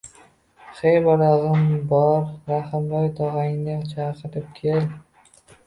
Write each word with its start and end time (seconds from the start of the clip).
–Hey, 0.77 0.93
bola! 1.07 1.27
G‘imm… 1.43 1.67
Bor, 1.91 2.09
Rahimboy 2.53 3.13
tog‘angni 3.21 3.79
chaqirib 3.93 4.51
kel 4.59 4.93